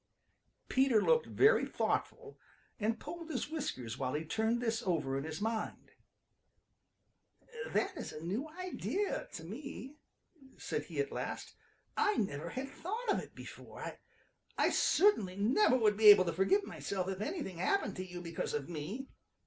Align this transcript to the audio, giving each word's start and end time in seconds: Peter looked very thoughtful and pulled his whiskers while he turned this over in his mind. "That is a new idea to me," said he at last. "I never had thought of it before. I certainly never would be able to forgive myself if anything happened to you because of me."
Peter 0.67 0.99
looked 0.99 1.27
very 1.27 1.63
thoughtful 1.63 2.39
and 2.79 2.99
pulled 2.99 3.29
his 3.29 3.51
whiskers 3.51 3.99
while 3.99 4.15
he 4.15 4.25
turned 4.25 4.59
this 4.59 4.81
over 4.81 5.15
in 5.15 5.23
his 5.25 5.39
mind. 5.39 5.91
"That 7.69 7.95
is 7.95 8.11
a 8.11 8.19
new 8.25 8.49
idea 8.49 9.27
to 9.33 9.43
me," 9.43 9.97
said 10.57 10.85
he 10.85 10.99
at 10.99 11.11
last. 11.11 11.53
"I 11.95 12.15
never 12.17 12.49
had 12.49 12.69
thought 12.71 13.09
of 13.11 13.19
it 13.21 13.35
before. 13.35 13.99
I 14.57 14.71
certainly 14.71 15.35
never 15.35 15.77
would 15.77 15.97
be 15.97 16.07
able 16.07 16.25
to 16.25 16.33
forgive 16.33 16.63
myself 16.65 17.07
if 17.07 17.21
anything 17.21 17.59
happened 17.59 17.95
to 17.97 18.03
you 18.03 18.21
because 18.21 18.55
of 18.55 18.67
me." 18.67 19.07